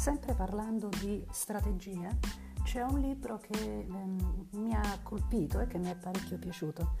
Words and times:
Sempre 0.00 0.32
parlando 0.32 0.88
di 0.98 1.22
strategie, 1.30 2.20
c'è 2.62 2.80
un 2.80 3.00
libro 3.00 3.36
che 3.36 3.80
ehm, 3.80 4.46
mi 4.52 4.74
ha 4.74 4.98
colpito 5.02 5.60
e 5.60 5.66
che 5.66 5.76
mi 5.76 5.90
è 5.90 5.94
parecchio 5.94 6.38
piaciuto. 6.38 6.96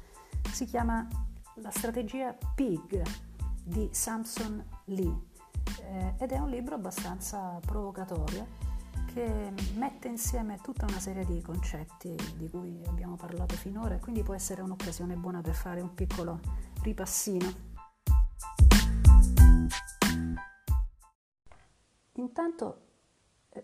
Si 0.52 0.66
chiama 0.66 1.08
La 1.54 1.70
strategia 1.70 2.36
PIG 2.54 3.02
di 3.64 3.88
Samson 3.90 4.62
Lee 4.84 5.18
eh, 5.80 6.14
ed 6.18 6.30
è 6.32 6.38
un 6.40 6.50
libro 6.50 6.74
abbastanza 6.74 7.58
provocatorio 7.64 8.46
che 9.06 9.50
mette 9.76 10.08
insieme 10.08 10.58
tutta 10.60 10.84
una 10.84 11.00
serie 11.00 11.24
di 11.24 11.40
concetti 11.40 12.14
di 12.36 12.50
cui 12.50 12.82
abbiamo 12.84 13.16
parlato 13.16 13.54
finora 13.54 13.94
e 13.94 13.98
quindi 13.98 14.22
può 14.22 14.34
essere 14.34 14.60
un'occasione 14.60 15.14
buona 15.14 15.40
per 15.40 15.54
fare 15.54 15.80
un 15.80 15.94
piccolo 15.94 16.38
ripassino. 16.82 17.68
Intanto, 22.16 22.88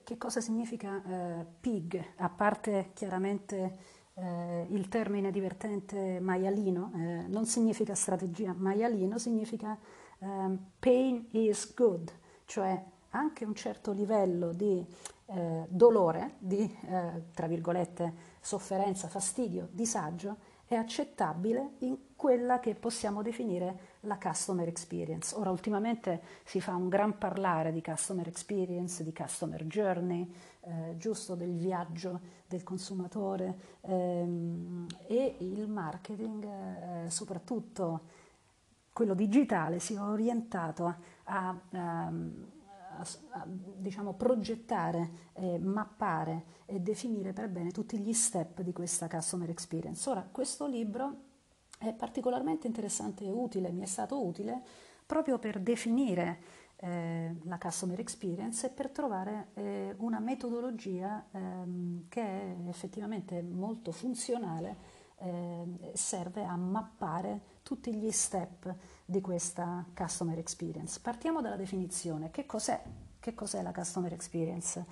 che 0.02 0.18
cosa 0.18 0.40
significa 0.40 1.02
eh, 1.04 1.46
PIG, 1.60 2.04
a 2.16 2.28
parte 2.28 2.90
chiaramente 2.94 3.78
eh, 4.14 4.66
il 4.70 4.88
termine 4.88 5.30
divertente 5.30 6.18
maialino, 6.20 6.92
eh, 6.94 7.27
non 7.28 7.44
significa 7.46 7.94
strategia, 7.94 8.54
maialino 8.56 9.18
significa 9.18 9.78
ehm, 10.18 10.58
pain 10.78 11.28
is 11.32 11.74
good, 11.74 12.10
cioè 12.46 12.82
anche 13.10 13.44
un 13.44 13.54
certo 13.54 13.92
livello 13.92 14.52
di 14.52 14.84
eh, 15.27 15.66
dolore, 15.68 16.34
di, 16.38 16.62
eh, 16.86 17.24
tra 17.32 17.46
virgolette, 17.46 18.34
sofferenza, 18.41 19.08
fastidio, 19.08 19.68
disagio, 19.70 20.36
è 20.66 20.75
accettabile 20.75 21.75
in 21.79 21.97
quella 22.16 22.59
che 22.59 22.75
possiamo 22.75 23.23
definire 23.23 23.95
la 24.01 24.19
customer 24.19 24.67
experience. 24.67 25.34
Ora, 25.36 25.50
ultimamente 25.50 26.20
si 26.45 26.61
fa 26.61 26.75
un 26.75 26.89
gran 26.89 27.19
parlare 27.19 27.73
di 27.73 27.83
customer 27.83 28.27
experience, 28.27 29.05
di 29.05 29.12
customer 29.12 29.64
journey, 29.64 30.28
eh, 30.62 30.97
giusto 30.97 31.34
del 31.34 31.56
viaggio 31.56 32.20
del 32.48 32.62
consumatore 32.62 33.78
ehm, 33.83 34.86
e 35.06 35.36
il 35.39 35.69
marketing, 35.69 36.45
eh, 36.45 37.11
soprattutto 37.11 38.01
quello 38.92 39.14
digitale, 39.14 39.78
si 39.78 39.95
è 39.95 40.01
orientato 40.01 40.86
a, 40.86 40.97
a, 41.25 41.61
ehm, 41.70 41.78
a, 41.78 42.06
a 42.06 42.55
diciamo, 43.77 44.14
progettare, 44.14 45.30
eh, 45.34 45.58
mappare 45.58 46.44
e 46.66 46.80
definire 46.80 47.33
per 47.33 47.48
bene 47.48 47.70
tutti 47.70 47.98
gli 47.98 48.12
step 48.12 48.61
di 48.62 48.72
questa 48.72 49.08
customer 49.08 49.50
experience. 49.50 50.08
Ora, 50.08 50.27
questo 50.30 50.66
libro 50.66 51.24
è 51.78 51.92
particolarmente 51.92 52.67
interessante 52.67 53.24
e 53.24 53.30
utile, 53.30 53.70
mi 53.70 53.83
è 53.83 53.86
stato 53.86 54.24
utile 54.24 54.62
proprio 55.05 55.39
per 55.39 55.61
definire 55.61 56.64
eh, 56.77 57.34
la 57.44 57.58
customer 57.58 57.98
experience 58.00 58.67
e 58.67 58.70
per 58.70 58.91
trovare 58.91 59.48
eh, 59.55 59.94
una 59.98 60.19
metodologia 60.19 61.27
ehm, 61.30 62.06
che 62.08 62.22
è 62.22 62.56
effettivamente 62.69 63.42
molto 63.42 63.92
funzionale 63.92 64.95
eh, 65.19 65.92
serve 65.95 66.45
a 66.45 66.56
mappare 66.56 67.55
tutti 67.62 67.95
gli 67.95 68.11
step 68.11 68.75
di 69.05 69.20
questa 69.20 69.84
customer 69.95 70.39
experience. 70.39 71.00
Partiamo 71.00 71.41
dalla 71.41 71.56
definizione. 71.56 72.31
Che 72.31 72.47
cos'è, 72.47 72.83
che 73.19 73.34
cos'è 73.34 73.62
la 73.62 73.73
customer 73.73 74.12
experience? 74.12 74.84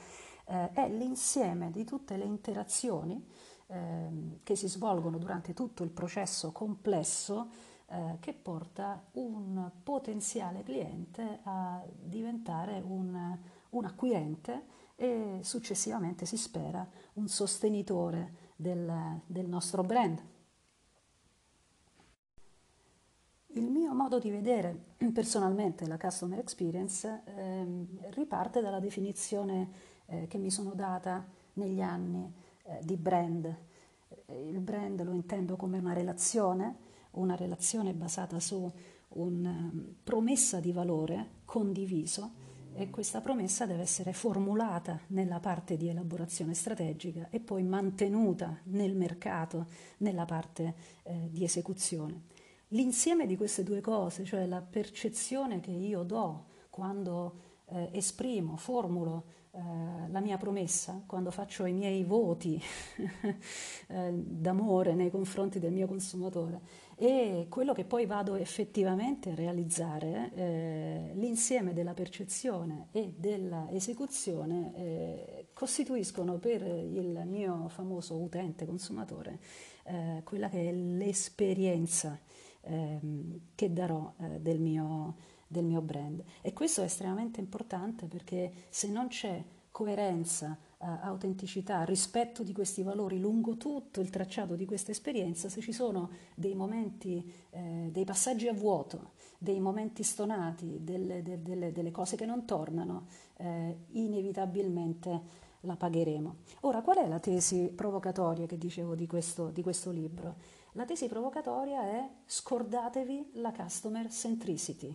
Eh, 0.46 0.72
è 0.72 0.88
l'insieme 0.88 1.70
di 1.70 1.84
tutte 1.84 2.16
le 2.16 2.24
interazioni 2.24 3.24
eh, 3.66 4.38
che 4.42 4.56
si 4.56 4.68
svolgono 4.68 5.18
durante 5.18 5.54
tutto 5.54 5.84
il 5.84 5.90
processo 5.90 6.52
complesso 6.52 7.48
eh, 7.86 8.16
che 8.20 8.32
porta 8.32 9.02
un 9.12 9.70
potenziale 9.82 10.62
cliente 10.62 11.40
a 11.44 11.82
diventare 11.86 12.82
un, 12.84 13.38
un 13.70 13.84
acquirente 13.84 14.66
e 14.96 15.40
successivamente 15.42 16.24
si 16.24 16.36
spera 16.36 16.86
un 17.14 17.28
sostenitore 17.28 18.43
del, 18.54 19.20
del 19.26 19.46
nostro 19.46 19.82
brand. 19.82 20.22
Il 23.56 23.70
mio 23.70 23.94
modo 23.94 24.18
di 24.18 24.30
vedere 24.30 24.96
personalmente 25.12 25.86
la 25.86 25.96
customer 25.96 26.38
experience 26.38 27.22
eh, 27.24 27.86
riparte 28.10 28.60
dalla 28.60 28.80
definizione 28.80 29.70
eh, 30.06 30.26
che 30.26 30.38
mi 30.38 30.50
sono 30.50 30.74
data 30.74 31.24
negli 31.54 31.80
anni 31.80 32.32
eh, 32.64 32.80
di 32.82 32.96
brand. 32.96 33.56
Il 34.26 34.58
brand 34.58 35.02
lo 35.04 35.12
intendo 35.12 35.54
come 35.56 35.78
una 35.78 35.92
relazione, 35.92 36.76
una 37.12 37.36
relazione 37.36 37.92
basata 37.92 38.40
su 38.40 38.70
una 39.10 39.50
um, 39.50 39.94
promessa 40.02 40.60
di 40.60 40.72
valore 40.72 41.42
condiviso 41.44 42.42
e 42.76 42.90
questa 42.90 43.20
promessa 43.20 43.66
deve 43.66 43.82
essere 43.82 44.12
formulata 44.12 44.98
nella 45.08 45.40
parte 45.40 45.76
di 45.76 45.88
elaborazione 45.88 46.54
strategica 46.54 47.28
e 47.30 47.40
poi 47.40 47.62
mantenuta 47.62 48.58
nel 48.64 48.94
mercato 48.94 49.66
nella 49.98 50.24
parte 50.24 50.74
eh, 51.02 51.28
di 51.30 51.44
esecuzione. 51.44 52.22
L'insieme 52.68 53.26
di 53.26 53.36
queste 53.36 53.62
due 53.62 53.80
cose, 53.80 54.24
cioè 54.24 54.46
la 54.46 54.60
percezione 54.60 55.60
che 55.60 55.70
io 55.70 56.02
do 56.02 56.46
quando 56.70 57.38
eh, 57.66 57.90
esprimo, 57.92 58.56
formulo 58.56 59.24
eh, 59.52 60.08
la 60.08 60.20
mia 60.20 60.36
promessa, 60.36 61.02
quando 61.06 61.30
faccio 61.30 61.64
i 61.64 61.72
miei 61.72 62.02
voti 62.02 62.60
eh, 63.86 64.12
d'amore 64.12 64.94
nei 64.94 65.10
confronti 65.10 65.60
del 65.60 65.72
mio 65.72 65.86
consumatore 65.86 66.60
e 66.96 67.46
quello 67.48 67.72
che 67.72 67.84
poi 67.84 68.06
vado 68.06 68.34
effettivamente 68.36 69.30
a 69.30 69.34
realizzare, 69.34 70.30
eh, 70.34 71.10
l'insieme 71.14 71.72
della 71.72 71.94
percezione 71.94 72.88
e 72.92 73.14
dell'esecuzione 73.16 74.72
eh, 74.74 75.46
costituiscono 75.52 76.38
per 76.38 76.62
il 76.62 77.22
mio 77.26 77.68
famoso 77.68 78.16
utente 78.16 78.66
consumatore 78.66 79.38
eh, 79.84 80.20
quella 80.24 80.48
che 80.48 80.68
è 80.68 80.72
l'esperienza 80.72 82.18
ehm, 82.62 83.40
che 83.54 83.72
darò 83.72 84.12
del 84.40 84.60
mio 84.60 85.32
del 85.54 85.64
mio 85.64 85.80
brand. 85.80 86.22
E 86.42 86.52
questo 86.52 86.82
è 86.82 86.84
estremamente 86.84 87.38
importante 87.40 88.06
perché 88.06 88.52
se 88.68 88.88
non 88.88 89.06
c'è 89.06 89.42
coerenza, 89.70 90.56
eh, 90.56 90.73
autenticità, 90.78 91.84
rispetto 91.84 92.42
di 92.42 92.52
questi 92.52 92.82
valori 92.82 93.18
lungo 93.18 93.56
tutto 93.56 94.00
il 94.00 94.10
tracciato 94.10 94.54
di 94.54 94.66
questa 94.66 94.90
esperienza, 94.90 95.48
se 95.48 95.60
ci 95.60 95.72
sono 95.72 96.10
dei 96.34 96.54
momenti, 96.54 97.32
eh, 97.50 97.88
dei 97.90 98.04
passaggi 98.04 98.48
a 98.48 98.52
vuoto, 98.52 99.12
dei 99.38 99.60
momenti 99.60 100.02
stonati, 100.02 100.78
delle, 100.82 101.22
de, 101.22 101.42
delle, 101.42 101.72
delle 101.72 101.90
cose 101.90 102.16
che 102.16 102.26
non 102.26 102.44
tornano, 102.44 103.06
eh, 103.36 103.84
inevitabilmente 103.92 105.42
la 105.60 105.76
pagheremo. 105.76 106.36
Ora, 106.60 106.82
qual 106.82 106.98
è 106.98 107.08
la 107.08 107.18
tesi 107.18 107.72
provocatoria 107.74 108.46
che 108.46 108.58
dicevo 108.58 108.94
di 108.94 109.06
questo, 109.06 109.48
di 109.48 109.62
questo 109.62 109.90
libro? 109.90 110.36
La 110.72 110.84
tesi 110.84 111.06
provocatoria 111.06 111.82
è 111.82 112.08
scordatevi 112.26 113.30
la 113.34 113.52
customer 113.52 114.10
centricity 114.10 114.94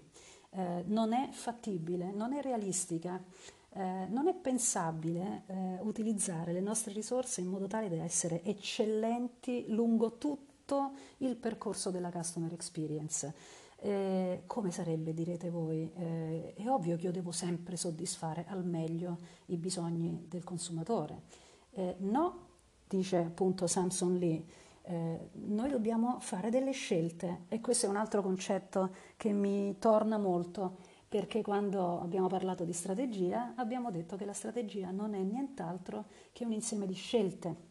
eh, 0.52 0.84
non 0.88 1.14
è 1.14 1.30
fattibile, 1.32 2.12
non 2.12 2.34
è 2.34 2.42
realistica, 2.42 3.22
eh, 3.80 4.08
non 4.10 4.28
è 4.28 4.34
pensabile 4.34 5.44
eh, 5.46 5.78
utilizzare 5.80 6.52
le 6.52 6.60
nostre 6.60 6.92
risorse 6.92 7.40
in 7.40 7.48
modo 7.48 7.66
tale 7.66 7.88
da 7.88 8.04
essere 8.04 8.44
eccellenti 8.44 9.68
lungo 9.70 10.18
tutto 10.18 10.92
il 11.20 11.38
percorso 11.38 11.90
della 11.90 12.12
customer 12.12 12.52
experience. 12.52 13.34
Eh, 13.78 14.44
come 14.48 14.72
sarebbe, 14.72 15.14
direte 15.14 15.50
voi? 15.50 15.90
Eh, 15.96 16.56
è 16.56 16.68
ovvio 16.68 16.98
che 16.98 17.06
io 17.06 17.12
devo 17.14 17.32
sempre 17.32 17.78
soddisfare 17.78 18.44
al 18.50 18.66
meglio 18.66 19.18
i 19.46 19.56
bisogni 19.56 20.26
del 20.28 20.44
consumatore. 20.44 21.22
Eh, 21.72 21.96
no, 22.00 22.48
dice 22.86 23.18
appunto 23.18 23.66
Samson 23.66 24.18
Lee, 24.18 24.44
eh, 24.82 25.30
noi 25.32 25.70
dobbiamo 25.70 26.18
fare 26.20 26.50
delle 26.50 26.72
scelte 26.72 27.46
e 27.48 27.62
questo 27.62 27.86
è 27.86 27.90
un 27.90 27.96
altro 27.96 28.22
concetto 28.22 28.94
che 29.16 29.32
mi 29.32 29.78
torna 29.80 30.18
molto 30.18 30.89
perché 31.10 31.42
quando 31.42 32.00
abbiamo 32.00 32.28
parlato 32.28 32.64
di 32.64 32.72
strategia 32.72 33.54
abbiamo 33.56 33.92
detto 33.92 34.16
che 34.16 34.26
la 34.26 34.34
strategia 34.34 34.92
non 34.92 35.16
è 35.16 35.20
nient'altro 35.20 36.06
che 36.32 36.46
un 36.46 36.54
insieme 36.54 36.86
di 36.86 36.94
scelte. 36.94 37.68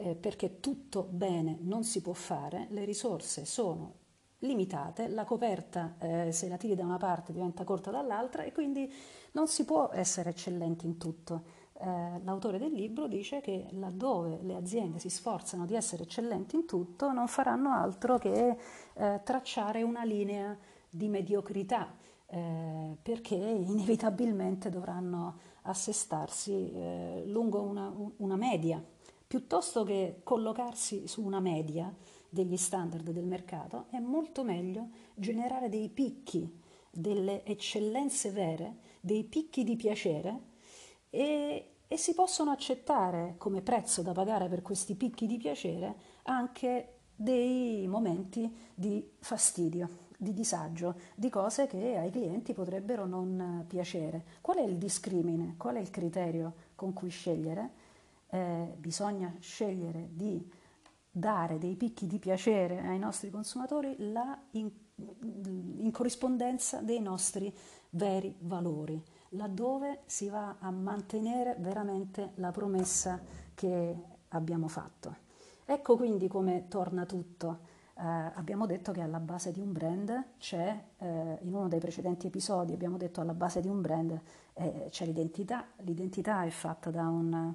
Eh, 0.00 0.14
perché 0.14 0.60
tutto 0.60 1.08
bene 1.10 1.58
non 1.62 1.82
si 1.82 2.00
può 2.00 2.12
fare, 2.12 2.68
le 2.70 2.84
risorse 2.84 3.44
sono 3.44 3.94
limitate, 4.40 5.08
la 5.08 5.24
coperta 5.24 5.96
eh, 5.98 6.30
se 6.30 6.48
la 6.48 6.56
tiri 6.56 6.76
da 6.76 6.84
una 6.84 6.98
parte 6.98 7.32
diventa 7.32 7.64
corta 7.64 7.90
dall'altra 7.90 8.44
e 8.44 8.52
quindi 8.52 8.92
non 9.32 9.48
si 9.48 9.64
può 9.64 9.90
essere 9.92 10.30
eccellenti 10.30 10.86
in 10.86 10.98
tutto 10.98 11.66
eh, 11.80 12.20
l'autore 12.24 12.58
del 12.58 12.72
libro 12.72 13.06
dice 13.06 13.40
che 13.40 13.68
laddove 13.70 14.40
le 14.42 14.56
aziende 14.56 14.98
si 14.98 15.08
sforzano 15.08 15.64
di 15.64 15.76
essere 15.76 16.02
eccellenti 16.02 16.56
in 16.56 16.66
tutto, 16.66 17.12
non 17.12 17.28
faranno 17.28 17.70
altro 17.70 18.18
che 18.18 18.56
eh, 18.94 19.20
tracciare 19.22 19.82
una 19.82 20.02
linea 20.02 20.56
di 20.90 21.08
mediocrità, 21.08 21.94
eh, 22.30 22.96
perché 23.02 23.34
inevitabilmente 23.34 24.68
dovranno 24.70 25.38
assestarsi 25.62 26.72
eh, 26.72 27.22
lungo 27.26 27.62
una, 27.62 27.92
una 28.16 28.36
media, 28.36 28.82
piuttosto 29.26 29.84
che 29.84 30.20
collocarsi 30.22 31.06
su 31.06 31.24
una 31.24 31.40
media 31.40 31.94
degli 32.28 32.56
standard 32.56 33.10
del 33.10 33.26
mercato, 33.26 33.86
è 33.90 33.98
molto 33.98 34.44
meglio 34.44 34.88
generare 35.14 35.68
dei 35.68 35.88
picchi, 35.88 36.60
delle 36.90 37.44
eccellenze 37.44 38.30
vere, 38.30 38.78
dei 39.00 39.24
picchi 39.24 39.64
di 39.64 39.76
piacere 39.76 40.40
e, 41.10 41.70
e 41.86 41.96
si 41.96 42.14
possono 42.14 42.50
accettare 42.50 43.34
come 43.38 43.62
prezzo 43.62 44.02
da 44.02 44.12
pagare 44.12 44.48
per 44.48 44.62
questi 44.62 44.94
picchi 44.94 45.26
di 45.26 45.38
piacere 45.38 45.94
anche 46.24 46.94
dei 47.14 47.86
momenti 47.88 48.54
di 48.74 49.12
fastidio, 49.18 50.07
di 50.20 50.34
disagio, 50.34 50.96
di 51.14 51.30
cose 51.30 51.68
che 51.68 51.96
ai 51.96 52.10
clienti 52.10 52.52
potrebbero 52.52 53.06
non 53.06 53.64
piacere. 53.68 54.24
Qual 54.40 54.56
è 54.56 54.62
il 54.62 54.76
discrimine? 54.76 55.54
Qual 55.56 55.76
è 55.76 55.78
il 55.78 55.90
criterio 55.90 56.54
con 56.74 56.92
cui 56.92 57.08
scegliere? 57.08 57.70
Eh, 58.30 58.74
bisogna 58.76 59.32
scegliere 59.38 60.08
di 60.12 60.50
dare 61.08 61.58
dei 61.58 61.76
picchi 61.76 62.08
di 62.08 62.18
piacere 62.18 62.80
ai 62.80 62.98
nostri 62.98 63.30
consumatori 63.30 63.96
in, 64.50 64.70
in 64.96 65.90
corrispondenza 65.92 66.80
dei 66.80 67.00
nostri 67.00 67.54
veri 67.90 68.34
valori, 68.40 69.00
laddove 69.30 70.00
si 70.06 70.28
va 70.28 70.56
a 70.58 70.70
mantenere 70.70 71.54
veramente 71.60 72.32
la 72.34 72.50
promessa 72.50 73.20
che 73.54 73.96
abbiamo 74.28 74.66
fatto. 74.66 75.26
Ecco 75.64 75.96
quindi 75.96 76.26
come 76.26 76.66
torna 76.68 77.06
tutto. 77.06 77.76
Eh, 78.00 78.30
abbiamo 78.34 78.66
detto 78.66 78.92
che 78.92 79.00
alla 79.00 79.18
base 79.18 79.50
di 79.50 79.58
un 79.58 79.72
brand 79.72 80.24
c'è, 80.38 80.84
eh, 80.98 81.38
in 81.40 81.52
uno 81.52 81.66
dei 81.66 81.80
precedenti 81.80 82.28
episodi 82.28 82.72
abbiamo 82.72 82.96
detto 82.96 83.20
alla 83.20 83.34
base 83.34 83.60
di 83.60 83.66
un 83.66 83.80
brand 83.80 84.20
eh, 84.52 84.86
c'è 84.88 85.04
l'identità, 85.04 85.66
l'identità 85.78 86.44
è 86.44 86.50
fatta 86.50 86.90
da 86.90 87.08
una 87.08 87.52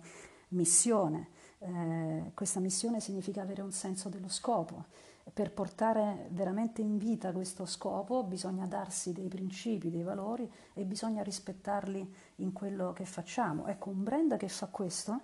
missione, 0.49 1.29
eh, 1.59 2.31
questa 2.33 2.59
missione 2.59 2.99
significa 2.99 3.41
avere 3.41 3.61
un 3.61 3.71
senso 3.71 4.09
dello 4.09 4.27
scopo. 4.27 4.83
Per 5.31 5.53
portare 5.53 6.27
veramente 6.31 6.81
in 6.81 6.97
vita 6.97 7.31
questo 7.31 7.65
scopo 7.65 8.23
bisogna 8.23 8.65
darsi 8.65 9.13
dei 9.13 9.29
principi, 9.29 9.89
dei 9.89 10.03
valori 10.03 10.51
e 10.73 10.83
bisogna 10.83 11.23
rispettarli 11.23 12.13
in 12.37 12.51
quello 12.51 12.91
che 12.91 13.05
facciamo. 13.05 13.67
Ecco, 13.67 13.89
un 13.91 14.03
brand 14.03 14.35
che 14.35 14.49
fa 14.49 14.67
questo 14.67 15.21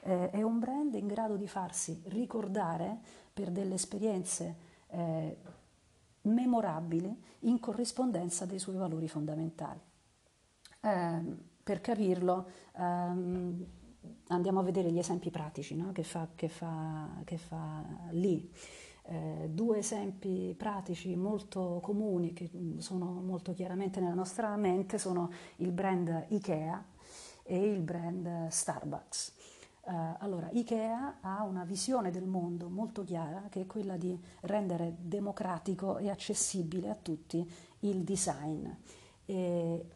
eh, 0.00 0.30
è 0.30 0.42
un 0.42 0.58
brand 0.58 0.94
in 0.94 1.06
grado 1.06 1.36
di 1.36 1.46
farsi 1.46 2.02
ricordare 2.06 3.24
per 3.36 3.50
delle 3.50 3.74
esperienze 3.74 4.56
eh, 4.88 5.36
memorabili 6.22 7.14
in 7.40 7.60
corrispondenza 7.60 8.46
dei 8.46 8.58
suoi 8.58 8.76
valori 8.76 9.08
fondamentali. 9.08 9.78
Eh, 10.80 11.20
per 11.62 11.82
capirlo, 11.82 12.48
ehm, 12.78 13.66
andiamo 14.28 14.60
a 14.60 14.62
vedere 14.62 14.90
gli 14.90 14.98
esempi 14.98 15.28
pratici 15.28 15.76
no? 15.76 15.92
che, 15.92 16.02
fa, 16.02 16.28
che, 16.34 16.48
fa, 16.48 17.10
che, 17.24 17.36
fa, 17.36 17.84
lì. 18.12 18.50
Eh, 19.02 19.50
due 19.52 19.78
esempi 19.78 20.54
pratici 20.56 21.14
molto 21.14 21.80
comuni 21.82 22.32
che 22.32 22.50
sono 22.78 23.20
molto 23.20 23.52
chiaramente 23.52 24.00
nella 24.00 24.14
nostra 24.14 24.56
mente 24.56 24.96
sono 24.96 25.30
il 25.56 25.72
brand 25.72 26.24
IKEA 26.28 26.84
e 27.42 27.70
il 27.70 27.82
brand 27.82 28.48
Starbucks. 28.48 29.35
Uh, 29.86 30.16
allora, 30.18 30.48
IKEA 30.50 31.18
ha 31.20 31.44
una 31.44 31.62
visione 31.62 32.10
del 32.10 32.26
mondo 32.26 32.68
molto 32.68 33.04
chiara 33.04 33.46
che 33.48 33.60
è 33.60 33.66
quella 33.66 33.96
di 33.96 34.20
rendere 34.40 34.96
democratico 34.98 35.98
e 35.98 36.10
accessibile 36.10 36.90
a 36.90 36.96
tutti 36.96 37.48
il 37.80 38.02
design. 38.02 38.68
E, 39.24 39.86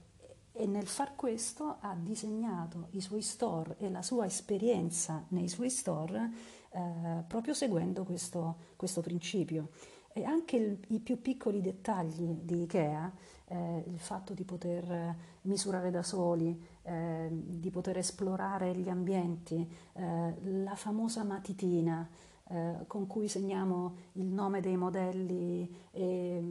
e 0.52 0.66
nel 0.66 0.86
far 0.86 1.16
questo 1.16 1.78
ha 1.80 1.96
disegnato 1.96 2.86
i 2.90 3.00
suoi 3.00 3.20
store 3.20 3.76
e 3.78 3.90
la 3.90 4.02
sua 4.02 4.26
esperienza 4.26 5.24
nei 5.30 5.48
suoi 5.48 5.70
store 5.70 6.30
eh, 6.70 7.24
proprio 7.26 7.52
seguendo 7.52 8.04
questo, 8.04 8.56
questo 8.76 9.00
principio. 9.00 9.70
E 10.12 10.22
anche 10.24 10.56
il, 10.56 10.78
i 10.88 11.00
più 11.00 11.20
piccoli 11.20 11.60
dettagli 11.60 12.38
di 12.42 12.62
Ikea, 12.62 13.12
eh, 13.46 13.84
il 13.86 13.98
fatto 13.98 14.34
di 14.34 14.44
poter 14.44 15.16
misurare 15.42 15.90
da 15.90 16.02
soli, 16.02 16.78
eh, 16.90 17.28
di 17.30 17.70
poter 17.70 17.98
esplorare 17.98 18.74
gli 18.74 18.88
ambienti, 18.88 19.64
eh, 19.92 20.34
la 20.42 20.74
famosa 20.74 21.22
matitina, 21.22 22.08
eh, 22.48 22.78
con 22.88 23.06
cui 23.06 23.28
segniamo 23.28 23.94
il 24.14 24.26
nome 24.26 24.60
dei 24.60 24.76
modelli 24.76 25.72
e, 25.92 26.42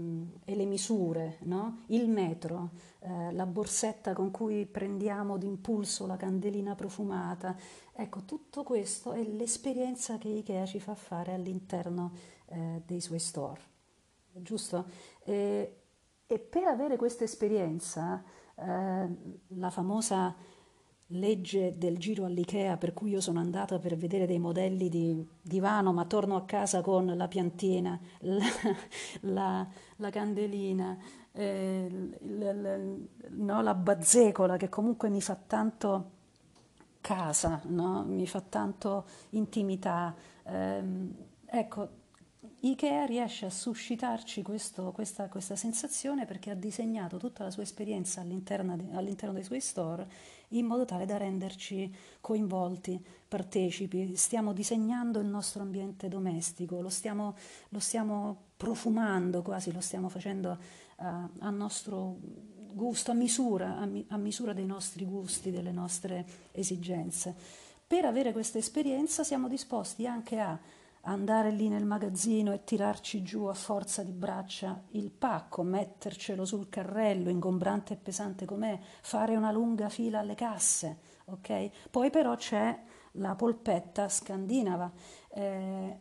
e 0.45 0.55
le 0.55 0.65
misure, 0.65 1.39
no? 1.41 1.83
il 1.87 2.07
metro, 2.07 2.69
eh, 2.99 3.33
la 3.33 3.45
borsetta 3.45 4.13
con 4.13 4.31
cui 4.31 4.65
prendiamo 4.65 5.37
d'impulso 5.37 6.07
la 6.07 6.15
candelina 6.15 6.73
profumata. 6.73 7.53
Ecco, 7.91 8.21
tutto 8.23 8.63
questo 8.63 9.11
è 9.11 9.21
l'esperienza 9.21 10.17
che 10.17 10.29
Ikea 10.29 10.65
ci 10.65 10.79
fa 10.79 10.95
fare 10.95 11.33
all'interno 11.33 12.13
eh, 12.45 12.81
dei 12.85 13.01
suoi 13.01 13.19
store, 13.19 13.59
giusto? 14.31 14.85
E, 15.25 15.79
e 16.25 16.39
per 16.39 16.63
avere 16.63 16.95
questa 16.95 17.25
esperienza, 17.25 18.23
la 18.65 19.69
famosa 19.69 20.35
legge 21.13 21.77
del 21.77 21.97
giro 21.97 22.25
all'Ikea 22.25 22.77
per 22.77 22.93
cui 22.93 23.11
io 23.11 23.21
sono 23.21 23.39
andata 23.39 23.79
per 23.79 23.97
vedere 23.97 24.27
dei 24.27 24.37
modelli 24.37 24.89
di 24.89 25.27
divano 25.41 25.91
ma 25.91 26.05
torno 26.05 26.35
a 26.35 26.43
casa 26.45 26.81
con 26.81 27.05
la 27.15 27.27
piantina, 27.27 27.99
la, 28.19 28.43
la, 29.21 29.67
la 29.95 30.09
candelina, 30.09 30.97
eh, 31.31 32.09
la, 32.21 32.77
no, 33.29 33.61
la 33.61 33.73
bazzecola 33.73 34.57
che 34.57 34.69
comunque 34.69 35.09
mi 35.09 35.21
fa 35.21 35.35
tanto 35.35 36.11
casa, 37.01 37.61
no? 37.67 38.03
mi 38.05 38.27
fa 38.27 38.41
tanto 38.41 39.05
intimità. 39.31 40.13
Eh, 40.43 40.83
ecco, 41.45 41.89
Ikea 42.61 43.05
riesce 43.05 43.45
a 43.45 43.49
suscitarci 43.49 44.41
questo, 44.41 44.91
questa, 44.91 45.29
questa, 45.29 45.55
sensazione 45.55 46.25
perché 46.25 46.49
ha 46.49 46.55
disegnato 46.55 47.15
tutta 47.17 47.43
la 47.43 47.51
sua 47.51 47.63
esperienza 47.63 48.19
all'interno, 48.19 48.77
all'interno 48.91 49.33
dei 49.33 49.43
suoi 49.45 49.61
store 49.61 50.05
in 50.49 50.65
modo 50.65 50.83
tale 50.83 51.05
da 51.05 51.15
renderci 51.15 51.93
coinvolti, 52.19 53.01
partecipi. 53.27 54.13
Stiamo 54.17 54.51
disegnando 54.51 55.19
il 55.19 55.27
nostro 55.27 55.61
ambiente 55.61 56.09
domestico, 56.09 56.81
lo 56.81 56.89
stiamo, 56.89 57.35
lo 57.69 57.79
stiamo 57.79 58.37
profumando 58.57 59.41
quasi, 59.41 59.71
lo 59.71 59.79
stiamo 59.79 60.09
facendo 60.09 60.57
uh, 60.97 61.03
a 61.39 61.49
nostro 61.51 62.17
gusto, 62.73 63.11
a 63.11 63.13
misura, 63.13 63.77
a, 63.77 63.85
mi, 63.85 64.05
a 64.09 64.17
misura 64.17 64.51
dei 64.51 64.65
nostri 64.65 65.05
gusti, 65.05 65.49
delle 65.49 65.71
nostre 65.71 66.25
esigenze. 66.51 67.33
Per 67.87 68.03
avere 68.03 68.33
questa 68.33 68.57
esperienza 68.57 69.23
siamo 69.23 69.47
disposti 69.47 70.05
anche 70.05 70.39
a 70.39 70.59
andare 71.09 71.51
lì 71.51 71.67
nel 71.69 71.85
magazzino 71.85 72.53
e 72.53 72.63
tirarci 72.63 73.23
giù 73.23 73.45
a 73.45 73.53
forza 73.53 74.03
di 74.03 74.11
braccia 74.11 74.83
il 74.91 75.11
pacco, 75.11 75.63
mettercelo 75.63 76.45
sul 76.45 76.69
carrello, 76.69 77.29
ingombrante 77.29 77.93
e 77.93 77.97
pesante 77.97 78.45
com'è, 78.45 78.79
fare 79.01 79.35
una 79.35 79.51
lunga 79.51 79.89
fila 79.89 80.19
alle 80.19 80.35
casse, 80.35 80.99
ok? 81.25 81.89
Poi 81.89 82.09
però 82.09 82.35
c'è 82.35 82.79
la 83.13 83.35
polpetta 83.35 84.07
scandinava. 84.07 84.91
Eh, 85.29 85.99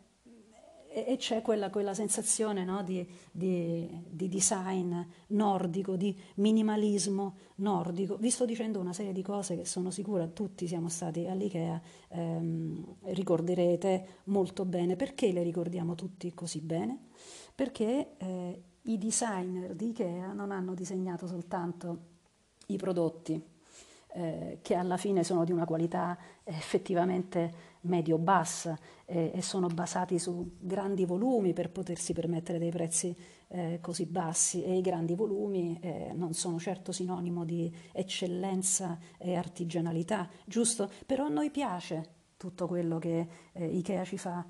e, 1.05 1.17
c'è 1.17 1.41
quella, 1.41 1.69
quella 1.69 1.93
sensazione 1.93 2.63
no, 2.63 2.83
di, 2.83 3.07
di, 3.31 3.87
di, 4.09 4.27
design 4.27 4.95
nordico, 5.27 5.95
di 5.95 6.17
minimalismo 6.35 7.35
nordico. 7.55 8.17
Vi 8.17 8.29
sto 8.29 8.45
dicendo 8.45 8.79
una 8.79 8.93
serie 8.93 9.13
di 9.13 9.21
cose 9.21 9.55
che 9.55 9.65
sono 9.65 9.91
sicura 9.91 10.27
tutti 10.27 10.67
siamo 10.67 10.89
stati 10.89 11.25
all'IKEA, 11.27 11.81
ehm, 12.09 12.95
ricorderete 13.05 14.07
molto 14.25 14.65
bene. 14.65 14.95
Perché 14.95 15.31
le 15.31 15.43
ricordiamo 15.43 15.95
tutti 15.95 16.33
così 16.33 16.61
bene? 16.61 17.07
Perché 17.53 18.15
eh, 18.17 18.63
i 18.83 18.97
designer 18.97 19.75
di 19.75 19.89
IKEA 19.89 20.33
non 20.33 20.51
hanno 20.51 20.73
disegnato 20.73 21.27
soltanto 21.27 22.17
i 22.67 22.77
prodotti, 22.77 23.41
eh, 24.13 24.59
che 24.61 24.73
alla 24.75 24.97
fine 24.97 25.23
sono 25.23 25.43
di 25.43 25.51
una 25.51 25.65
qualità 25.65 26.17
effettivamente 26.43 27.53
medio-bassa 27.81 28.77
eh, 29.05 29.31
e 29.33 29.41
sono 29.41 29.67
basati 29.67 30.19
su 30.19 30.57
grandi 30.59 31.05
volumi 31.05 31.53
per 31.53 31.71
potersi 31.71 32.13
permettere 32.13 32.59
dei 32.59 32.71
prezzi 32.71 33.15
eh, 33.47 33.79
così 33.81 34.05
bassi 34.05 34.63
e 34.63 34.77
i 34.77 34.81
grandi 34.81 35.15
volumi 35.15 35.77
eh, 35.81 36.11
non 36.13 36.33
sono 36.33 36.59
certo 36.59 36.91
sinonimo 36.91 37.45
di 37.45 37.73
eccellenza 37.91 38.97
e 39.17 39.35
artigianalità, 39.35 40.29
giusto? 40.45 40.89
Però 41.05 41.25
a 41.25 41.29
noi 41.29 41.49
piace 41.49 42.17
tutto 42.37 42.67
quello 42.67 42.99
che 42.99 43.27
eh, 43.53 43.65
Ikea 43.65 44.03
ci 44.03 44.17
fa 44.17 44.45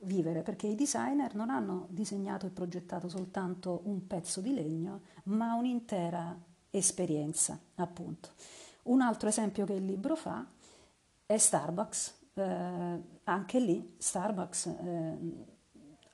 vivere 0.00 0.42
perché 0.42 0.66
i 0.66 0.74
designer 0.74 1.34
non 1.34 1.50
hanno 1.50 1.86
disegnato 1.90 2.46
e 2.46 2.50
progettato 2.50 3.08
soltanto 3.08 3.82
un 3.84 4.06
pezzo 4.06 4.40
di 4.40 4.54
legno 4.54 5.00
ma 5.24 5.54
un'intera 5.54 6.36
esperienza 6.70 7.58
appunto. 7.76 8.30
Un 8.84 9.00
altro 9.00 9.28
esempio 9.28 9.64
che 9.64 9.74
il 9.74 9.84
libro 9.84 10.16
fa 10.16 10.44
è 11.24 11.36
Starbucks, 11.36 12.20
eh, 12.34 13.02
anche 13.24 13.60
lì 13.60 13.94
Starbucks, 13.98 14.66
eh, 14.66 15.16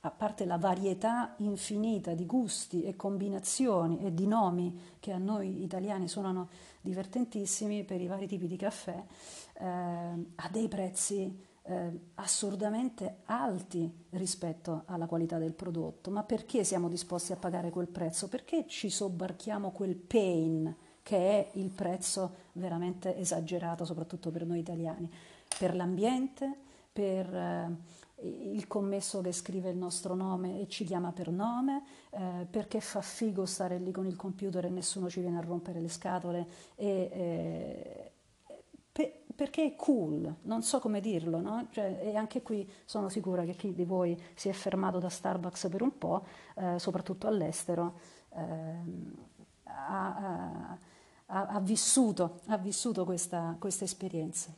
a 0.01 0.11
parte 0.11 0.45
la 0.45 0.57
varietà 0.57 1.33
infinita 1.39 2.13
di 2.13 2.25
gusti 2.25 2.83
e 2.83 2.95
combinazioni 2.95 3.99
e 3.99 4.13
di 4.13 4.27
nomi 4.27 4.95
che 4.99 5.11
a 5.11 5.17
noi 5.17 5.63
italiani 5.63 6.07
suonano 6.07 6.49
divertentissimi 6.81 7.83
per 7.83 7.99
i 7.99 8.07
vari 8.07 8.27
tipi 8.27 8.47
di 8.47 8.55
caffè, 8.55 9.03
eh, 9.55 9.65
ha 9.65 10.49
dei 10.49 10.67
prezzi 10.69 11.47
eh, 11.63 11.99
assurdamente 12.15 13.17
alti 13.25 14.05
rispetto 14.11 14.83
alla 14.85 15.05
qualità 15.05 15.37
del 15.37 15.53
prodotto. 15.53 16.11
Ma 16.11 16.23
perché 16.23 16.63
siamo 16.63 16.87
disposti 16.87 17.33
a 17.33 17.37
pagare 17.37 17.69
quel 17.69 17.87
prezzo? 17.87 18.29
Perché 18.29 18.65
ci 18.67 18.89
sobbarchiamo 18.89 19.71
quel 19.71 19.95
pain 19.95 20.75
che 21.03 21.17
è 21.17 21.49
il 21.53 21.71
prezzo 21.71 22.35
veramente 22.53 23.17
esagerato, 23.17 23.83
soprattutto 23.83 24.31
per 24.31 24.45
noi 24.45 24.59
italiani, 24.59 25.09
per 25.57 25.75
l'ambiente, 25.75 26.57
per 26.91 27.33
eh, 27.33 27.75
il 28.21 28.67
commesso 28.67 29.21
che 29.21 29.31
scrive 29.31 29.69
il 29.69 29.77
nostro 29.77 30.13
nome 30.13 30.59
e 30.61 30.67
ci 30.67 30.83
chiama 30.83 31.11
per 31.11 31.29
nome, 31.29 31.83
eh, 32.11 32.47
perché 32.49 32.81
fa 32.81 33.01
figo 33.01 33.45
stare 33.45 33.77
lì 33.77 33.91
con 33.91 34.05
il 34.05 34.15
computer 34.15 34.65
e 34.65 34.69
nessuno 34.69 35.09
ci 35.09 35.21
viene 35.21 35.37
a 35.37 35.41
rompere 35.41 35.79
le 35.79 35.89
scatole, 35.89 36.47
e, 36.75 37.09
eh, 37.11 38.11
pe- 38.91 39.23
perché 39.35 39.63
è 39.63 39.75
cool, 39.75 40.33
non 40.43 40.63
so 40.63 40.79
come 40.79 40.99
dirlo, 40.99 41.39
no? 41.39 41.67
cioè, 41.71 41.99
e 42.03 42.15
anche 42.15 42.41
qui 42.41 42.69
sono 42.83 43.07
sicura 43.09 43.45
che 43.45 43.55
chi 43.55 43.73
di 43.73 43.85
voi 43.85 44.21
si 44.35 44.49
è 44.49 44.53
fermato 44.53 44.99
da 44.99 45.09
Starbucks 45.09 45.67
per 45.69 45.81
un 45.81 45.97
po', 45.97 46.25
eh, 46.55 46.77
soprattutto 46.77 47.27
all'estero, 47.27 47.99
ehm, 48.33 49.13
ha, 49.63 50.77
ha, 51.27 51.47
ha, 51.47 51.59
vissuto, 51.61 52.41
ha 52.47 52.57
vissuto 52.57 53.05
questa, 53.05 53.55
questa 53.57 53.85
esperienza. 53.85 54.53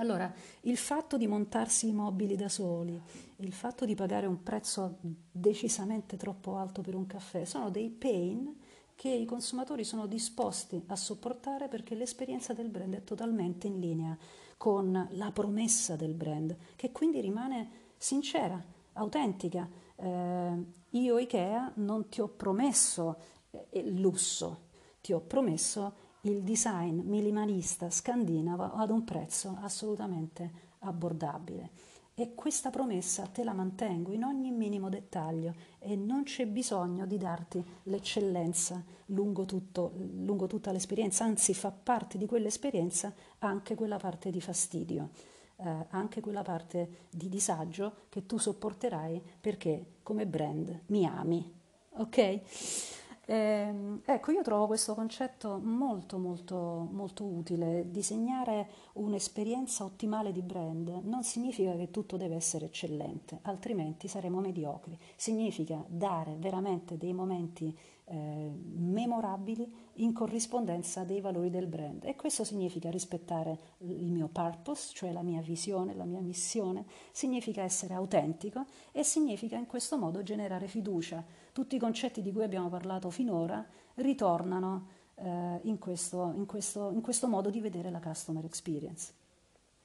Allora, 0.00 0.32
il 0.62 0.78
fatto 0.78 1.18
di 1.18 1.26
montarsi 1.26 1.88
i 1.88 1.92
mobili 1.92 2.34
da 2.34 2.48
soli, 2.48 2.98
il 3.36 3.52
fatto 3.52 3.84
di 3.84 3.94
pagare 3.94 4.26
un 4.26 4.42
prezzo 4.42 4.96
decisamente 5.30 6.16
troppo 6.16 6.56
alto 6.56 6.80
per 6.80 6.94
un 6.94 7.06
caffè, 7.06 7.44
sono 7.44 7.68
dei 7.68 7.90
pain 7.90 8.58
che 8.94 9.10
i 9.10 9.26
consumatori 9.26 9.84
sono 9.84 10.06
disposti 10.06 10.82
a 10.86 10.96
sopportare 10.96 11.68
perché 11.68 11.94
l'esperienza 11.94 12.54
del 12.54 12.70
brand 12.70 12.94
è 12.94 13.04
totalmente 13.04 13.66
in 13.66 13.78
linea 13.78 14.16
con 14.56 15.08
la 15.10 15.30
promessa 15.32 15.96
del 15.96 16.14
brand, 16.14 16.56
che 16.76 16.92
quindi 16.92 17.20
rimane 17.20 17.70
sincera, 17.98 18.62
autentica. 18.94 19.68
Eh, 19.96 20.64
io 20.88 21.18
Ikea 21.18 21.72
non 21.74 22.08
ti 22.08 22.22
ho 22.22 22.28
promesso 22.28 23.18
eh, 23.50 23.90
lusso, 23.90 24.68
ti 25.02 25.12
ho 25.12 25.20
promesso 25.20 26.08
il 26.22 26.42
design 26.42 27.00
minimalista 27.00 27.88
scandinavo 27.88 28.74
ad 28.74 28.90
un 28.90 29.04
prezzo 29.04 29.56
assolutamente 29.60 30.68
abbordabile. 30.80 31.70
E 32.14 32.34
questa 32.34 32.68
promessa 32.68 33.26
te 33.26 33.42
la 33.44 33.54
mantengo 33.54 34.12
in 34.12 34.24
ogni 34.24 34.50
minimo 34.50 34.90
dettaglio 34.90 35.54
e 35.78 35.96
non 35.96 36.24
c'è 36.24 36.46
bisogno 36.46 37.06
di 37.06 37.16
darti 37.16 37.64
l'eccellenza 37.84 38.84
lungo, 39.06 39.46
tutto, 39.46 39.92
lungo 39.96 40.46
tutta 40.46 40.70
l'esperienza, 40.70 41.24
anzi 41.24 41.54
fa 41.54 41.70
parte 41.70 42.18
di 42.18 42.26
quell'esperienza 42.26 43.14
anche 43.38 43.74
quella 43.74 43.96
parte 43.96 44.30
di 44.30 44.40
fastidio, 44.42 45.10
eh, 45.56 45.86
anche 45.88 46.20
quella 46.20 46.42
parte 46.42 47.06
di 47.08 47.30
disagio 47.30 47.94
che 48.10 48.26
tu 48.26 48.36
sopporterai 48.36 49.22
perché 49.40 49.86
come 50.02 50.26
brand 50.26 50.80
mi 50.88 51.06
ami. 51.06 51.50
Ok? 51.92 52.89
Eh, 53.30 53.72
ecco, 54.06 54.32
io 54.32 54.42
trovo 54.42 54.66
questo 54.66 54.92
concetto 54.96 55.60
molto 55.62 56.18
molto 56.18 56.88
molto 56.90 57.22
utile. 57.24 57.88
Disegnare 57.88 58.68
un'esperienza 58.94 59.84
ottimale 59.84 60.32
di 60.32 60.42
brand 60.42 60.88
non 61.04 61.22
significa 61.22 61.76
che 61.76 61.92
tutto 61.92 62.16
deve 62.16 62.34
essere 62.34 62.64
eccellente, 62.64 63.38
altrimenti 63.42 64.08
saremo 64.08 64.40
mediocri. 64.40 64.98
Significa 65.14 65.80
dare 65.86 66.34
veramente 66.40 66.96
dei 66.96 67.12
momenti 67.12 67.72
eh, 68.06 68.50
memorabili 68.74 69.72
in 69.94 70.12
corrispondenza 70.12 71.04
dei 71.04 71.20
valori 71.20 71.50
del 71.50 71.68
brand 71.68 72.02
e 72.04 72.16
questo 72.16 72.42
significa 72.42 72.90
rispettare 72.90 73.76
il 73.78 74.10
mio 74.10 74.26
purpose, 74.26 74.90
cioè 74.92 75.12
la 75.12 75.22
mia 75.22 75.40
visione, 75.40 75.94
la 75.94 76.04
mia 76.04 76.20
missione, 76.20 76.84
significa 77.12 77.62
essere 77.62 77.94
autentico 77.94 78.64
e 78.90 79.04
significa 79.04 79.56
in 79.56 79.66
questo 79.66 79.96
modo 79.96 80.24
generare 80.24 80.66
fiducia 80.66 81.24
tutti 81.60 81.76
i 81.76 81.78
concetti 81.78 82.22
di 82.22 82.32
cui 82.32 82.42
abbiamo 82.42 82.70
parlato 82.70 83.10
finora 83.10 83.62
ritornano 83.96 84.86
eh, 85.16 85.60
in, 85.64 85.78
questo, 85.78 86.32
in, 86.34 86.46
questo, 86.46 86.90
in, 86.90 87.02
questo, 87.02 87.28
modo 87.28 87.50
di 87.50 87.60
vedere 87.60 87.90
la 87.90 88.00
customer 88.00 88.42
experience. 88.46 89.12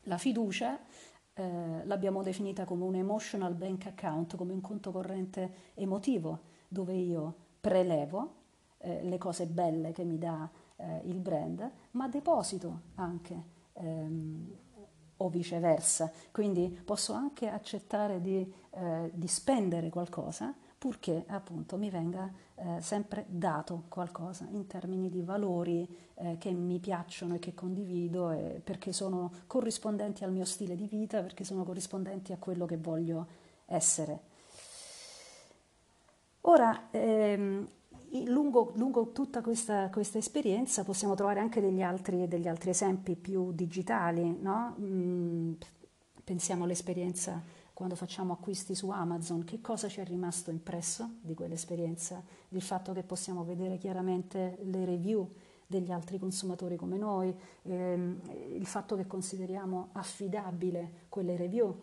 La 0.03 0.17
fiducia 0.17 0.79
eh, 1.34 1.82
l'abbiamo 1.84 2.24
definita 2.24 2.63
come 2.63 2.86
un 2.86 2.96
emotional 2.96 3.53
bank 3.55 3.88
account, 3.88 4.38
come 4.38 4.53
un 4.53 4.62
conto 4.62 4.94
corrente 4.94 5.74
emotivo, 5.74 6.39
dove 6.70 6.94
io 6.94 7.36
prelevo 7.60 8.36
eh, 8.77 9.03
le 9.03 9.17
cose 9.17 9.46
belle 9.46 9.91
che 9.91 10.05
mi 10.05 10.17
dà 10.17 10.50
eh, 10.77 11.01
il 11.03 11.20
brand, 11.20 11.70
ma 11.91 12.08
deposito 12.08 12.84
anche 12.96 13.44
ehm, 13.74 14.55
o 15.17 15.27
viceversa. 15.27 16.10
Quindi 16.32 16.70
posso 16.86 17.12
anche 17.12 17.50
accettare 17.50 18.22
di, 18.22 18.50
eh, 18.70 19.12
di 19.13 19.27
spendere 19.27 19.89
qualcosa 19.89 20.55
purché 20.77 21.24
appunto 21.27 21.77
mi 21.77 21.89
venga 21.89 22.32
eh, 22.55 22.79
sempre 22.82 23.25
dato 23.27 23.84
qualcosa 23.89 24.48
in 24.51 24.67
termini 24.67 25.10
di 25.10 25.22
valori 25.22 25.88
eh, 26.15 26.38
che 26.38 26.51
mi 26.51 26.79
piacciono 26.79 27.36
e 27.36 27.39
che 27.39 27.53
condivido 27.53 28.32
e 28.32 28.62
perché 28.63 28.94
sono 28.94 29.32
corrispondenti 29.48 30.24
al 30.24 30.32
mio 30.32 30.46
stile 30.46 30.75
di 30.75 30.88
vita, 30.88 31.22
perché 31.22 31.44
sono 31.44 31.63
corrispondenti 31.63 32.34
a 32.34 32.38
quello 32.38 32.65
che 32.65 32.77
voglio 32.77 33.27
essere. 33.65 34.34
Ora, 36.41 36.89
ehm, 36.91 37.67
lungo, 38.25 38.72
lungo, 38.75 39.12
tutta 39.12 39.41
questa, 39.41 39.89
questa, 39.89 40.20
esperienza 40.20 40.84
possiamo 40.84 41.15
trovare 41.15 41.39
anche 41.39 41.60
degli 41.60 41.82
altri, 41.82 42.27
degli 42.27 42.48
altri 42.48 42.70
esempi 42.70 43.15
più 43.15 43.51
digitali, 43.51 44.38
no? 44.39 44.75
mm, 44.79 45.53
pensiamo 46.24 46.63
all'esperienza 46.63 47.41
quando 47.75 47.96
facciamo 47.96 48.32
acquisti 48.32 48.74
su 48.74 48.89
Amazon, 48.89 49.44
che 49.44 49.60
cosa 49.60 49.89
ci 49.89 50.00
è 50.00 50.05
rimasto 50.05 50.50
impresso 50.50 51.17
di 51.20 51.34
quell'esperienza? 51.34 52.24
Il 52.50 52.62
fatto 52.62 52.94
che 52.94 53.03
possiamo 53.03 53.44
vedere 53.44 53.77
chiaramente 53.77 54.58
le 54.63 54.86
review 54.86 55.29
degli 55.67 55.91
altri 55.91 56.17
consumatori 56.17 56.77
come 56.77 56.98
noi, 56.98 57.38
ehm, 57.63 58.22
il 58.53 58.65
fatto 58.65 58.96
che 58.96 59.05
consideriamo 59.05 59.89
affidabile 59.91 61.08
quelle 61.10 61.36
review, 61.36 61.77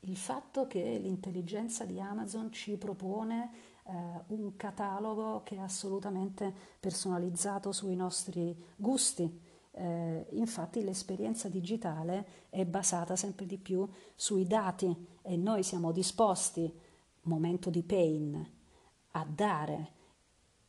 il 0.00 0.16
fatto 0.18 0.66
che 0.66 0.98
l'intelligenza 0.98 1.86
di 1.86 1.98
Amazon 1.98 2.52
ci 2.52 2.76
propone 2.76 3.50
eh, 3.84 3.92
un 4.26 4.54
catalogo 4.56 5.40
che 5.44 5.56
è 5.56 5.60
assolutamente 5.60 6.52
personalizzato 6.78 7.72
sui 7.72 7.96
nostri 7.96 8.54
gusti, 8.76 9.44
eh, 9.78 10.26
infatti 10.30 10.82
l'esperienza 10.82 11.48
digitale 11.48 12.46
è 12.48 12.64
basata 12.64 13.14
sempre 13.14 13.44
di 13.44 13.58
più 13.58 13.86
sui 14.14 14.46
dati 14.46 14.94
e 15.20 15.36
noi 15.36 15.62
siamo 15.62 15.92
disposti, 15.92 16.72
momento 17.22 17.68
di 17.68 17.82
pain, 17.82 18.50
a 19.12 19.26
dare 19.28 19.92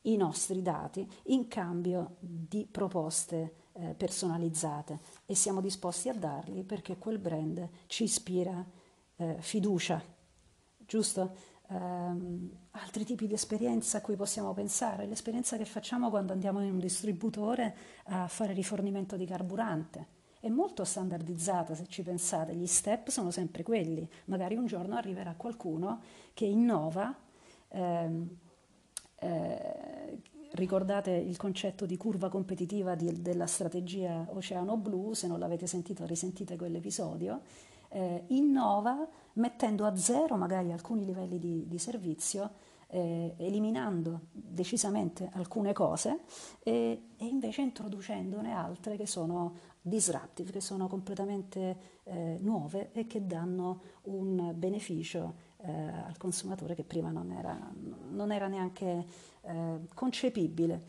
i 0.02 0.18
nostri 0.18 0.62
dati 0.62 1.10
in 1.26 1.48
cambio 1.48 2.18
di 2.20 2.68
proposte 2.70 3.54
eh, 3.74 3.94
personalizzate 3.94 5.00
e 5.26 5.36
siamo 5.36 5.62
disposti 5.62 6.10
a 6.10 6.14
darli 6.14 6.64
perché 6.64 6.98
quel 6.98 7.20
brand 7.20 7.68
ci 7.88 8.04
ispira 8.04 8.66
eh, 9.16 9.38
fiducia, 9.40 10.04
giusto? 10.86 11.56
Um, 11.70 12.50
altri 12.72 13.04
tipi 13.04 13.28
di 13.28 13.34
esperienza 13.34 13.98
a 13.98 14.02
cui 14.02 14.16
possiamo 14.16 14.54
pensare, 14.54 15.06
l'esperienza 15.06 15.58
che 15.58 15.66
facciamo 15.66 16.10
quando 16.10 16.32
andiamo 16.32 16.62
in 16.64 16.72
un 16.72 16.80
distributore 16.80 17.76
a 18.06 18.28
fare 18.28 18.54
rifornimento 18.54 19.18
di 19.18 19.26
carburante. 19.26 20.16
È 20.40 20.48
molto 20.48 20.86
standardizzata 20.86 21.76
se 21.76 21.88
ci 21.88 22.04
pensate, 22.04 22.56
gli 22.56 22.68
step 22.68 23.10
sono 23.10 23.32
sempre 23.32 23.64
quelli, 23.64 24.08
magari 24.26 24.56
un 24.56 24.66
giorno 24.66 24.96
arriverà 24.96 25.34
qualcuno 25.36 26.00
che 26.34 26.46
innova, 26.46 27.14
ehm, 27.68 28.30
eh, 29.20 30.22
ricordate 30.52 31.12
il 31.12 31.36
concetto 31.36 31.86
di 31.86 31.98
curva 31.98 32.30
competitiva 32.30 32.96
di, 32.96 33.22
della 33.22 33.48
strategia 33.48 34.26
Oceano 34.30 34.78
Blu, 34.78 35.14
se 35.14 35.28
non 35.28 35.38
l'avete 35.38 35.68
sentito 35.68 36.06
risentite 36.06 36.56
quell'episodio, 36.56 37.42
eh, 37.90 38.24
innova 38.28 39.08
mettendo 39.34 39.86
a 39.86 39.96
zero 39.96 40.36
magari 40.36 40.72
alcuni 40.72 41.06
livelli 41.06 41.40
di, 41.40 41.68
di 41.68 41.78
servizio, 41.78 42.52
eh, 42.90 43.36
eliminando 43.38 44.22
decisamente 44.32 45.30
alcune 45.34 45.74
cose 45.74 46.22
e, 46.64 47.10
e, 47.18 47.26
invece 47.26 47.62
introducendone 47.62 48.54
altre 48.54 48.96
che 48.96 49.06
sono 49.06 49.56
disruptive, 49.82 50.52
che 50.52 50.62
sono 50.62 50.88
completamente 50.88 51.78
eh, 52.04 52.38
nuove 52.42 52.92
e 52.94 53.06
che 53.08 53.26
danno 53.26 53.82
un 54.04 54.54
beneficio 54.56 55.46
eh, 55.58 55.72
al 55.72 56.18
consumatore 56.18 56.76
che 56.76 56.84
prima 56.84 57.10
non 57.12 57.32
era, 57.32 57.60
non 58.10 58.32
era 58.32 58.48
neanche 58.48 59.06
eh, 59.42 59.80
concepibile. 59.94 60.84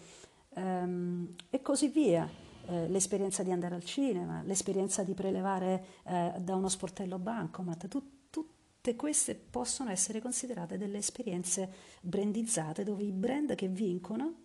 Ehm, 0.54 1.34
e 1.50 1.62
così 1.62 1.88
via 1.88 2.28
eh, 2.68 2.86
l'esperienza 2.88 3.42
di 3.42 3.50
andare 3.50 3.74
al 3.74 3.84
cinema, 3.84 4.42
l'esperienza 4.42 5.02
di 5.02 5.14
prelevare 5.14 5.84
eh, 6.04 6.34
da 6.38 6.54
uno 6.54 6.68
sportello 6.68 7.18
bancomat, 7.18 7.88
tu, 7.88 8.26
tutte 8.28 8.94
queste 8.94 9.34
possono 9.34 9.90
essere 9.90 10.20
considerate 10.20 10.76
delle 10.76 10.98
esperienze 10.98 11.70
brandizzate 12.02 12.84
dove 12.84 13.04
i 13.04 13.12
brand 13.12 13.54
che 13.54 13.68
vincono, 13.68 14.44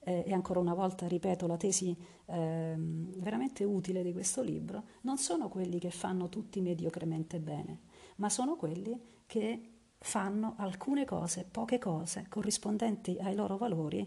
eh, 0.00 0.24
e 0.26 0.32
ancora 0.34 0.60
una 0.60 0.74
volta 0.74 1.06
ripeto 1.06 1.46
la 1.46 1.56
tesi 1.56 1.96
ehm, 2.26 3.20
veramente 3.20 3.64
utile 3.64 4.02
di 4.02 4.12
questo 4.12 4.42
libro, 4.42 4.84
non 5.02 5.16
sono 5.16 5.48
quelli 5.48 5.78
che 5.78 5.90
fanno 5.90 6.28
tutti 6.28 6.60
mediocremente 6.60 7.40
bene, 7.40 7.80
ma 8.16 8.28
sono 8.28 8.56
quelli 8.56 9.00
che 9.24 9.70
fanno 9.98 10.56
alcune 10.58 11.06
cose, 11.06 11.46
poche 11.50 11.78
cose, 11.78 12.26
corrispondenti 12.28 13.16
ai 13.18 13.34
loro 13.34 13.56
valori 13.56 14.06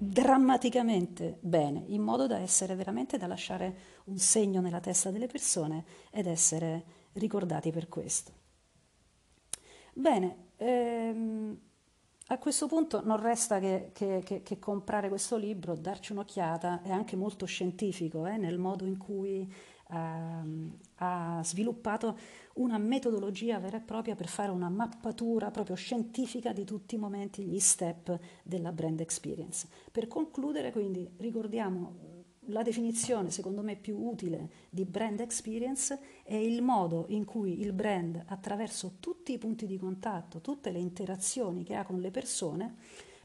drammaticamente 0.00 1.38
bene, 1.40 1.82
in 1.88 2.02
modo 2.02 2.28
da 2.28 2.38
essere 2.38 2.76
veramente 2.76 3.18
da 3.18 3.26
lasciare 3.26 3.76
un 4.04 4.18
segno 4.18 4.60
nella 4.60 4.78
testa 4.78 5.10
delle 5.10 5.26
persone 5.26 5.84
ed 6.12 6.26
essere 6.26 6.84
ricordati 7.14 7.72
per 7.72 7.88
questo. 7.88 8.32
Bene, 9.92 10.50
ehm, 10.56 11.60
a 12.28 12.38
questo 12.38 12.68
punto 12.68 13.02
non 13.04 13.20
resta 13.20 13.58
che, 13.58 13.90
che, 13.92 14.22
che, 14.24 14.42
che, 14.42 14.58
comprare 14.60 15.08
questo 15.08 15.36
libro, 15.36 15.74
darci 15.74 16.12
un'occhiata, 16.12 16.82
è 16.82 16.90
anche 16.90 17.16
molto 17.16 17.46
scientifico 17.46 18.26
eh, 18.26 18.36
nel 18.36 18.58
modo 18.58 18.84
in 18.84 18.98
cui 18.98 19.52
ha 19.90 21.40
sviluppato 21.42 22.18
una 22.54 22.78
metodologia 22.78 23.58
vera 23.58 23.78
e 23.78 23.80
propria 23.80 24.14
per 24.14 24.28
fare 24.28 24.50
una 24.50 24.68
mappatura 24.68 25.50
proprio 25.50 25.76
scientifica 25.76 26.52
di 26.52 26.64
tutti 26.64 26.96
i 26.96 26.98
momenti, 26.98 27.44
gli 27.44 27.58
step 27.58 28.18
della 28.42 28.72
brand 28.72 29.00
experience. 29.00 29.66
Per 29.90 30.08
concludere, 30.08 30.72
quindi, 30.72 31.08
ricordiamo 31.16 32.16
la 32.48 32.62
definizione 32.62 33.30
secondo 33.30 33.62
me 33.62 33.76
più 33.76 33.98
utile 33.98 34.50
di 34.70 34.84
brand 34.84 35.20
experience 35.20 35.98
è 36.22 36.34
il 36.34 36.62
modo 36.62 37.06
in 37.08 37.24
cui 37.24 37.60
il 37.60 37.72
brand 37.72 38.22
attraverso 38.26 38.96
tutti 39.00 39.32
i 39.32 39.38
punti 39.38 39.66
di 39.66 39.76
contatto, 39.78 40.40
tutte 40.40 40.70
le 40.70 40.78
interazioni 40.78 41.62
che 41.62 41.74
ha 41.74 41.84
con 41.84 42.00
le 42.00 42.10
persone, 42.10 42.76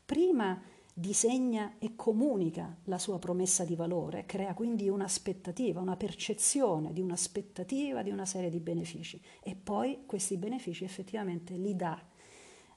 prima 0.05 0.61
disegna 0.93 1.75
e 1.79 1.95
comunica 1.95 2.77
la 2.83 2.99
sua 2.99 3.17
promessa 3.17 3.65
di 3.65 3.75
valore, 3.75 4.25
crea 4.25 4.53
quindi 4.53 4.89
un'aspettativa, 4.89 5.81
una 5.81 5.97
percezione 5.97 6.93
di 6.93 7.01
un'aspettativa 7.01 8.03
di 8.03 8.11
una 8.11 8.25
serie 8.25 8.49
di 8.49 8.59
benefici 8.59 9.19
e 9.41 9.55
poi 9.55 10.03
questi 10.05 10.37
benefici 10.37 10.83
effettivamente 10.83 11.55
li 11.55 11.75
dà, 11.75 11.99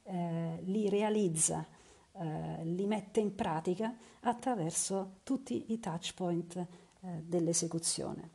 eh, 0.04 0.60
li 0.62 0.88
realizza, 0.88 1.66
eh, 2.12 2.64
li 2.64 2.86
mette 2.86 3.20
in 3.20 3.34
pratica 3.34 3.94
attraverso 4.20 5.18
tutti 5.22 5.72
i 5.72 5.78
touch 5.78 6.14
point 6.14 6.56
eh, 6.56 7.22
dell'esecuzione. 7.22 8.30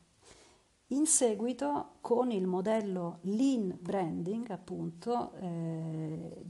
In 0.88 1.07
seguito, 1.07 1.93
con 2.01 2.31
il 2.31 2.45
modello 2.45 3.19
Lean 3.21 3.77
Branding, 3.79 4.50
appunto, 4.51 5.31
eh, 5.35 6.43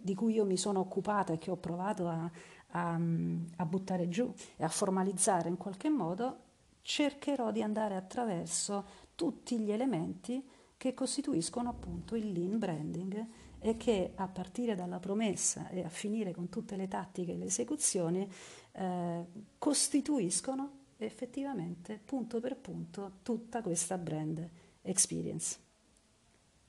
di 0.00 0.14
cui 0.14 0.34
io 0.34 0.44
mi 0.44 0.56
sono 0.56 0.80
occupata 0.80 1.32
e 1.32 1.38
che 1.38 1.50
ho 1.50 1.56
provato 1.56 2.06
a, 2.06 2.30
a, 2.68 2.94
a 2.94 3.66
buttare 3.66 4.08
giù 4.08 4.32
e 4.56 4.64
a 4.64 4.68
formalizzare 4.68 5.48
in 5.48 5.56
qualche 5.56 5.88
modo, 5.88 6.38
cercherò 6.82 7.50
di 7.50 7.62
andare 7.62 7.96
attraverso 7.96 8.84
tutti 9.14 9.58
gli 9.58 9.70
elementi 9.70 10.46
che 10.76 10.94
costituiscono 10.94 11.68
appunto 11.68 12.16
il 12.16 12.32
lean 12.32 12.58
branding 12.58 13.26
e 13.58 13.76
che 13.76 14.12
a 14.14 14.26
partire 14.28 14.74
dalla 14.74 14.98
promessa 14.98 15.68
e 15.68 15.84
a 15.84 15.90
finire 15.90 16.32
con 16.32 16.48
tutte 16.48 16.76
le 16.76 16.88
tattiche 16.88 17.32
e 17.32 17.36
le 17.36 17.44
esecuzioni 17.44 18.26
eh, 18.72 19.26
costituiscono 19.58 20.78
effettivamente 20.96 22.00
punto 22.02 22.40
per 22.40 22.56
punto 22.56 23.18
tutta 23.22 23.60
questa 23.60 23.98
brand 23.98 24.48
experience. 24.82 25.58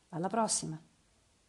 Alla 0.09 0.27
prossima! 0.27 0.90